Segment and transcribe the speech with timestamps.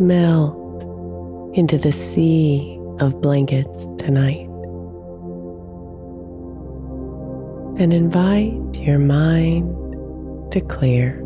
[0.00, 0.82] Melt
[1.54, 4.48] into the sea of blankets tonight.
[7.78, 9.70] And invite your mind
[10.52, 11.18] to clear.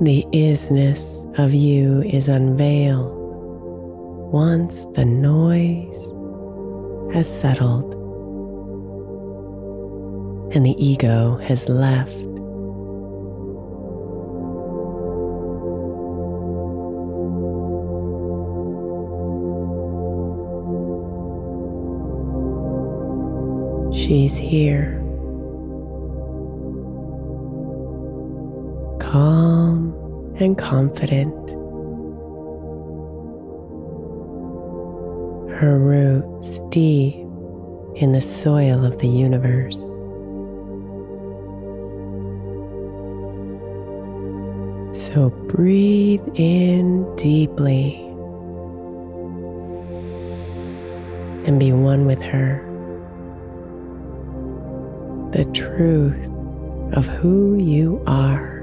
[0.00, 3.12] The isness of you is unveiled
[4.32, 6.14] once the noise
[7.14, 7.92] has settled
[10.54, 12.33] and the ego has left.
[24.04, 25.00] She's here.
[29.00, 29.96] Calm
[30.38, 31.32] and confident.
[35.58, 37.14] Her roots deep
[37.94, 39.80] in the soil of the universe.
[44.92, 47.94] So breathe in deeply
[51.46, 52.63] and be one with her
[55.34, 56.30] the truth
[56.92, 58.60] of who you are.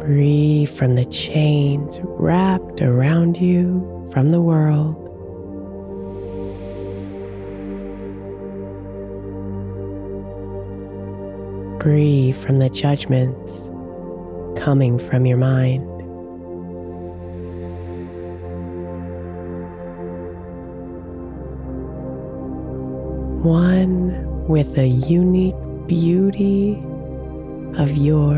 [0.00, 4.96] Breathe from the chains wrapped around you from the world.
[11.78, 13.70] Breathe from the judgments
[14.60, 15.95] coming from your mind.
[23.46, 25.54] One with the unique
[25.86, 26.74] beauty
[27.78, 28.34] of your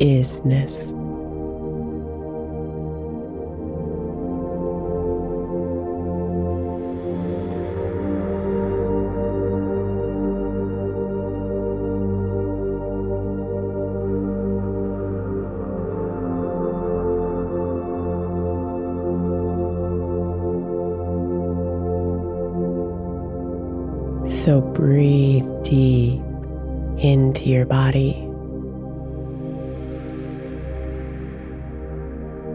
[0.00, 1.01] isness.
[24.44, 26.20] So breathe deep
[26.98, 28.14] into your body,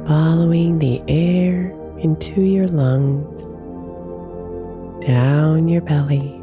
[0.06, 3.54] following the air into your lungs,
[5.02, 6.34] down your belly,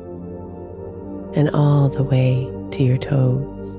[1.38, 3.74] and all the way to your toes.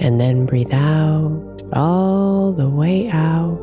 [0.00, 3.60] And then breathe out all the way out,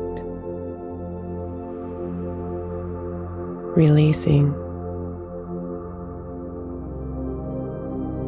[3.76, 4.54] releasing,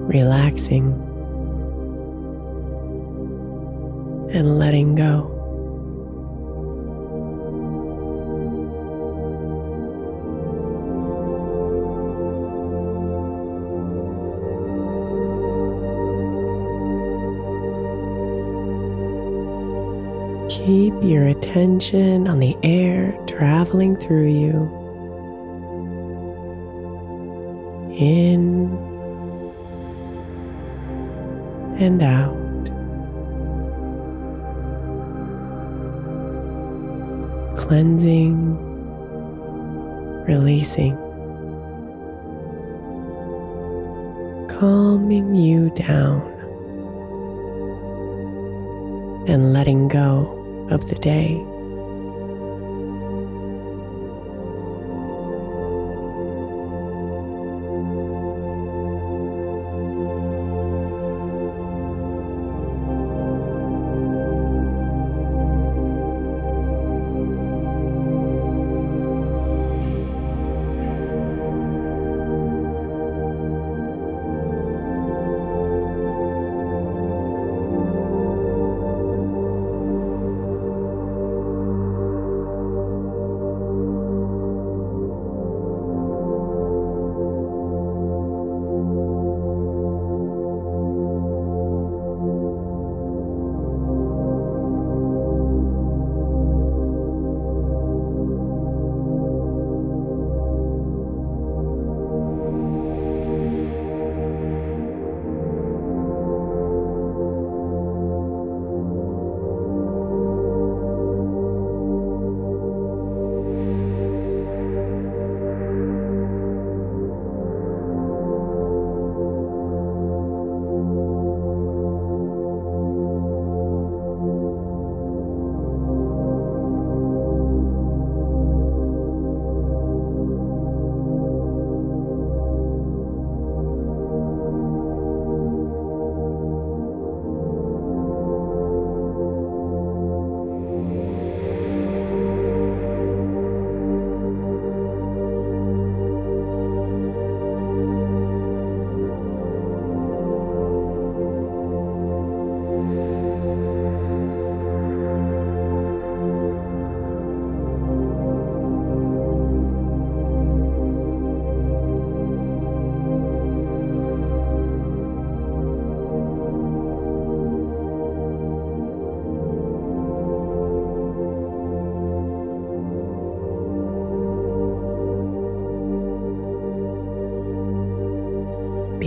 [0.09, 0.93] relaxing,
[4.33, 5.35] and letting go.
[20.49, 24.75] Keep your attention on the air traveling through you.
[27.97, 28.58] In
[31.79, 32.35] and out.
[37.57, 38.57] Cleansing,
[40.27, 40.97] releasing,
[44.49, 46.23] calming you down,
[49.29, 51.48] and letting go of the day.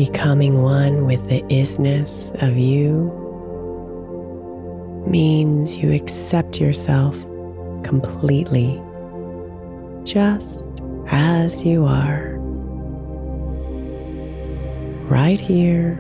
[0.02, 3.14] Becoming one with the isness of you
[5.06, 7.22] means you accept yourself
[7.84, 8.82] completely,
[10.04, 10.66] just
[11.06, 12.40] as you are,
[15.08, 16.00] right here,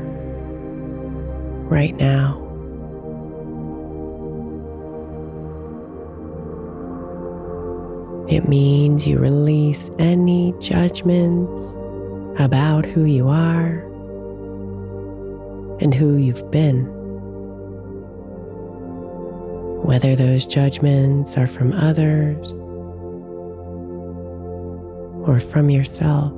[1.69, 2.39] right now.
[8.27, 11.61] It means you release any judgments
[12.39, 13.90] about who you are
[15.81, 16.85] and who you've been.
[19.83, 22.61] Whether those judgments are from others
[25.27, 26.31] or from yourself.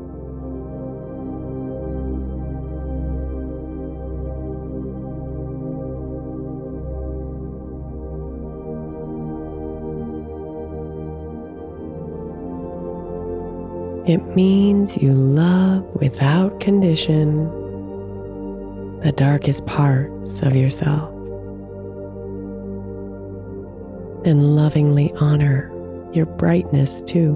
[14.05, 17.62] It means you love without condition
[19.03, 21.09] the darkest parts of yourself
[24.25, 25.69] and lovingly honor
[26.13, 27.35] your brightness too.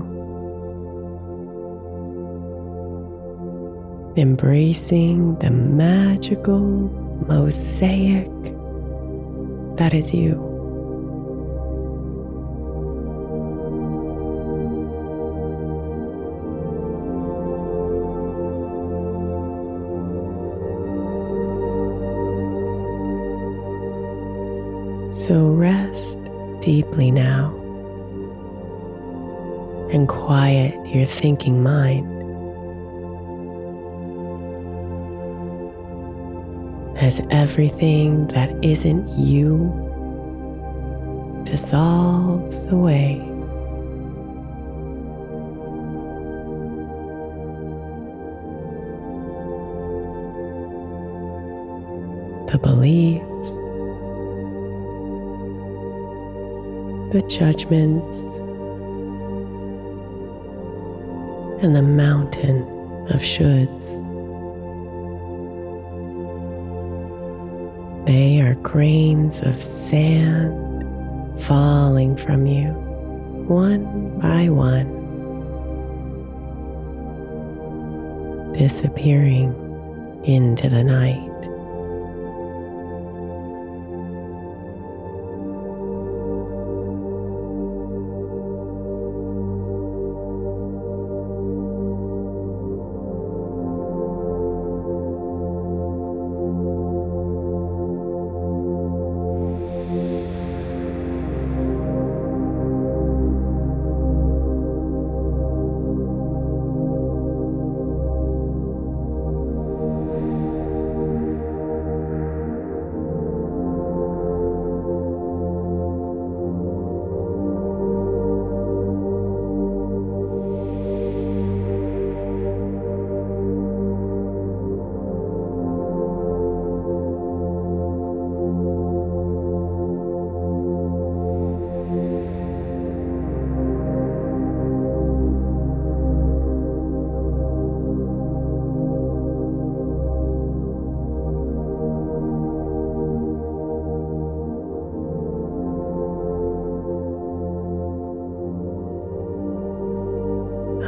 [4.16, 6.62] Embracing the magical
[7.28, 8.32] mosaic
[9.76, 10.47] that is you.
[25.28, 26.22] So rest
[26.62, 27.50] deeply now
[29.92, 32.08] and quiet your thinking mind.
[36.98, 39.58] As everything that isn't you
[41.44, 43.18] dissolves away.
[52.50, 53.57] The beliefs,
[57.20, 58.20] the judgments,
[61.64, 62.62] and the mountain
[63.10, 64.06] of shoulds.
[68.06, 70.54] They are grains of sand
[71.42, 72.70] falling from you
[73.48, 74.94] one by one,
[78.54, 79.56] disappearing
[80.24, 81.27] into the night.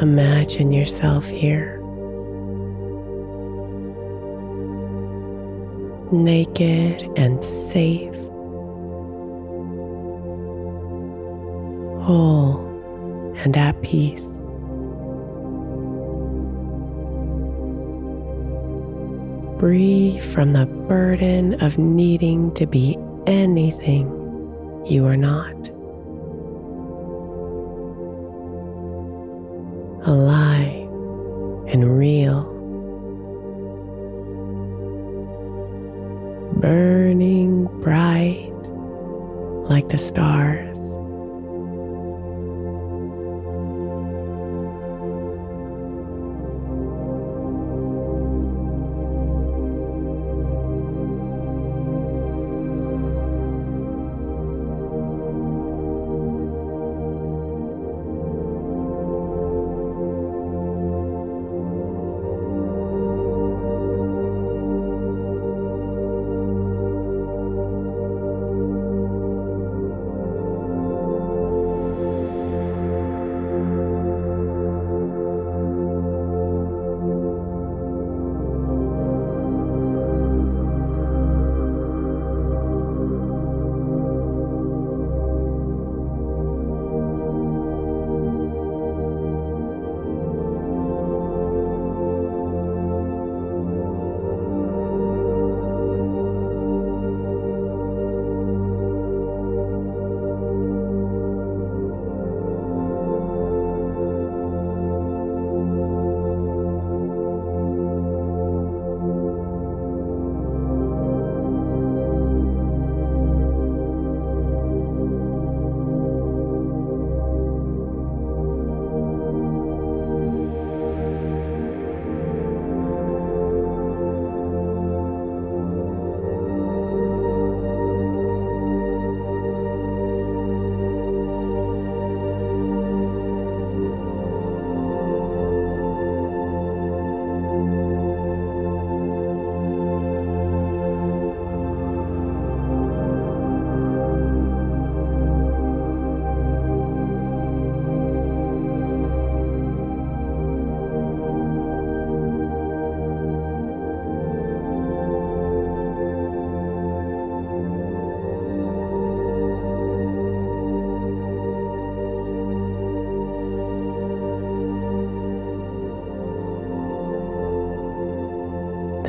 [0.02, 1.78] Imagine yourself here.
[6.14, 8.16] Naked and safe,
[12.02, 12.66] whole
[13.40, 14.42] and at peace.
[19.60, 24.08] Free from the burden of needing to be anything
[24.88, 25.69] you are not.
[39.90, 40.59] The stars.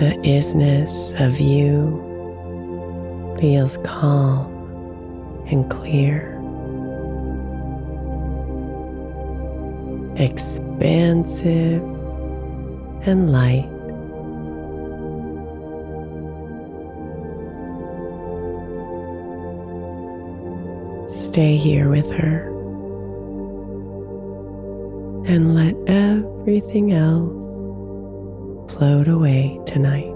[0.00, 2.08] The isness of you
[3.38, 4.46] feels calm
[5.50, 6.40] and clear.
[10.16, 11.82] Expansive
[13.06, 13.68] and light.
[21.10, 22.48] Stay here with her
[25.26, 27.39] and let everything else
[28.80, 30.06] float away tonight.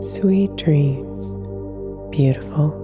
[0.00, 1.03] Sweet dreams,
[2.14, 2.83] beautiful.